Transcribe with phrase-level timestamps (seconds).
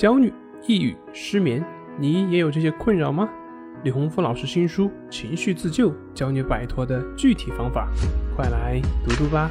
[0.00, 0.32] 焦虑、
[0.66, 1.62] 抑郁、失眠，
[1.98, 3.28] 你也有这些困扰吗？
[3.84, 7.86] 李洪福老师新书《情绪自救》教你摆脱的具体方法，
[8.34, 9.50] 快来读读吧。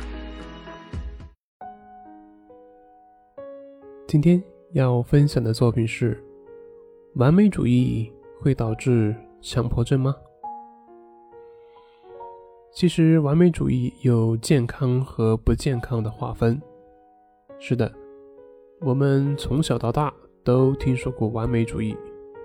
[4.07, 6.19] 今天要分享的作品是：
[7.13, 8.11] 完美主义
[8.41, 10.15] 会导致强迫症吗？
[12.73, 16.59] 其实，完美主义有健康和不健康的划分。
[17.59, 17.93] 是的，
[18.81, 20.11] 我们从小到大
[20.49, 21.95] 都听说过完美主义，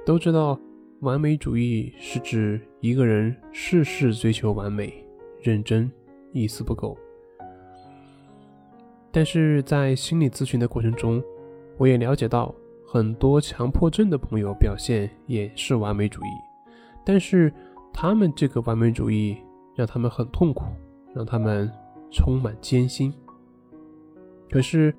[0.05, 0.61] 都知道
[1.01, 4.93] 完美主义是指一个人事事追求完美、
[5.41, 5.91] 认真、
[6.31, 6.95] 一丝不苟。
[9.11, 11.23] 但是在心理咨询的过程中，
[11.79, 12.55] 我也了解到，
[12.87, 16.29] 很多强迫症的朋友表现也是完美主义，
[17.07, 17.51] 但是
[17.91, 19.35] 他们这个完美主义
[19.75, 20.67] 让他们很痛苦，
[21.15, 21.73] 让他们
[22.11, 23.11] 充满艰辛。
[24.51, 24.95] 可是，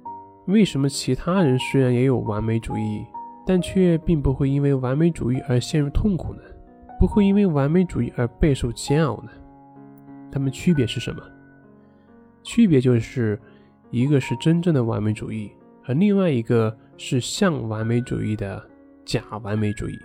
[0.47, 3.05] 为什么其他人虽然也有完美主义，
[3.45, 6.41] 但却并不会因为完美主义而陷入痛苦呢？
[6.99, 9.29] 不会因为完美主义而备受煎熬呢？
[10.31, 11.21] 他们区别是什么？
[12.43, 13.39] 区别就是
[13.89, 15.51] 一个是真正的完美主义。
[15.87, 18.63] 而另外一个是像完美主义的
[19.03, 19.97] 假完美主义。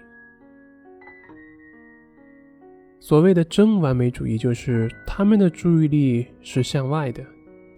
[2.99, 7.25] 所谓的真完美主义，就是他们的注意力是向外的，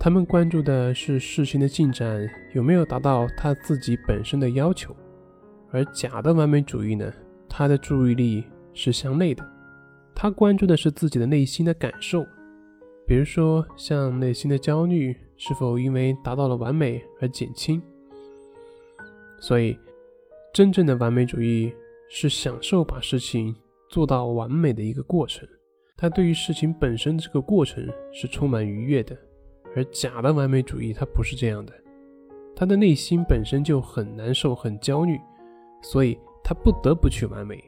[0.05, 4.91] 他们关注的是事情的进展有没有达到他自己本身的要求；
[5.71, 7.09] 而假的完美主义呢，
[7.49, 8.43] 他的注意力
[8.75, 9.49] 是向内的，
[10.13, 12.27] 他关注的是自己的内心的感受，
[13.07, 17.81] 比如说像内心的焦虑是否因为达到了完美而减轻。
[19.39, 19.79] 所以，
[20.53, 21.73] 真正的完美主义
[22.11, 23.55] 是享受把事情
[23.89, 25.49] 做到完美的一个过程，
[25.97, 29.17] 他对于事情本身这个过程是充满愉悦的。
[29.75, 31.73] 而假的完美主义，它不是这样的，
[32.55, 35.19] 他的内心本身就很难受、很焦虑，
[35.83, 37.63] 所以他不得不去完美。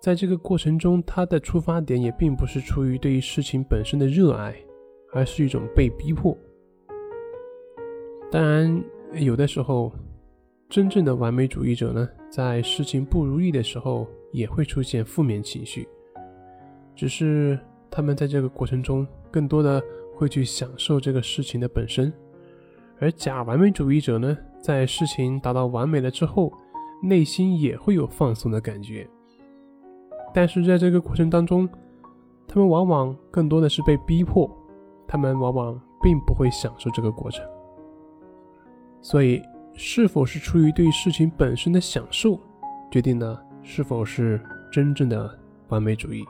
[0.00, 4.54] 在这个过程中，他的出发点也并不是出于对于事情本身的热爱，
[5.12, 6.36] 而是一种被逼迫。
[8.30, 8.84] 当然，
[9.14, 9.92] 有的时候。
[10.68, 15.86] 真正的完美主义者呢，在事情不如意的时候，也会出现负面情绪，
[16.96, 17.58] 只是
[17.90, 19.82] 他们在这个过程中，更多的
[20.14, 22.12] 会去享受这个事情的本身。
[22.98, 26.52] 而假完美主义者呢，在事情达到完美了之后，
[27.02, 29.08] 内心也会有放松的感觉，
[30.32, 31.68] 但是在这个过程当中，
[32.46, 34.50] 他们往往更多的是被逼迫，
[35.06, 37.44] 他们往往并不会享受这个过程，
[39.00, 39.42] 所以。
[39.74, 42.38] 是否是出于对事情本身的享受，
[42.90, 44.38] 决定了是否是
[44.70, 45.34] 真正的
[45.68, 46.22] 完美主义？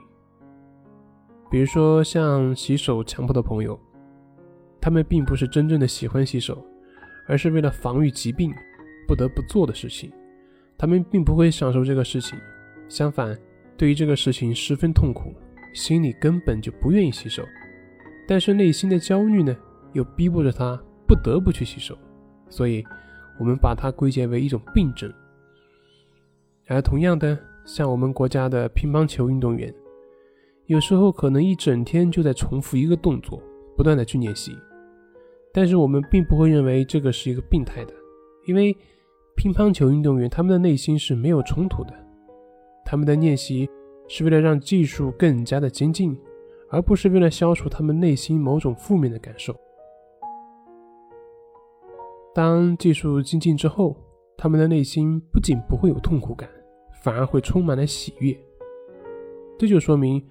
[1.53, 3.79] 比如说，像洗手强迫的朋友，
[4.81, 6.65] 他们并不是真正的喜欢洗手，
[7.29, 8.51] 而是为了防御疾病
[9.07, 10.11] 不得不做的事情。
[10.79, 12.39] 他们并不会享受这个事情，
[12.89, 13.39] 相反，
[13.77, 15.35] 对于这个事情十分痛苦，
[15.75, 17.45] 心里根本就不愿意洗手。
[18.27, 19.55] 但是内心的焦虑呢，
[19.93, 21.97] 又逼迫着他不得不去洗手，
[22.49, 22.83] 所以。
[23.39, 25.13] 我们把它归结为一种病症，
[26.69, 29.73] 而同样的，像我们国家的乒乓球运动员，
[30.67, 33.43] 有时候可能一整天就在重复一个动作，
[33.77, 34.57] 不断的去练习，
[35.53, 37.93] 但是我们并不会认为这个是一个病态的，
[38.47, 38.77] 因为
[39.37, 41.93] 乒乓球运动员他们的内心是没有冲突的，
[42.85, 43.69] 他们的练习
[44.09, 46.17] 是为了让技术更加的精进，
[46.71, 49.55] 而不是为了消除他们内心某种负面的感受。
[52.35, 53.97] 当技术精进之后，
[54.39, 56.49] 他们的内心不仅不会有痛苦感，
[57.03, 58.35] 反而会充满了喜悦。
[59.59, 60.25] 这就说明，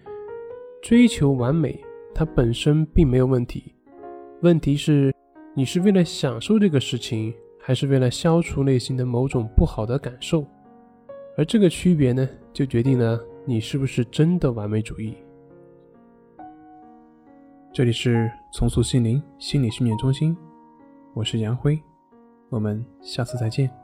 [0.81, 1.79] 追求完美
[2.13, 3.75] 它本身并没有问题，
[4.41, 5.13] 问题是
[5.55, 10.45] 你是为了享受这个事情，还是为了消除内心的某种不好的感受。
[11.37, 15.15] 而这个区别呢，就决定了你是不是真的完美主义。
[17.71, 20.35] 这里是重塑心灵心理训练中心，
[21.13, 21.79] 我是杨辉。
[22.49, 23.80] 我们下次再见。